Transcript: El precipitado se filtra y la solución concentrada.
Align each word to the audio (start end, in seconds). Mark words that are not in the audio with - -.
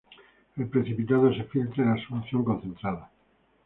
El 0.57 0.67
precipitado 0.67 1.31
se 1.31 1.43
filtra 1.43 1.83
y 1.85 1.87
la 2.01 2.07
solución 2.07 2.43
concentrada. 2.43 3.11